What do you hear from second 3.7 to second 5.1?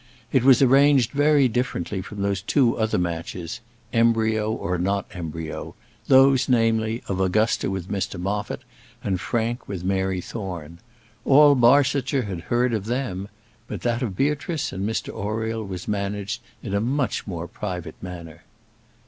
embryo, or not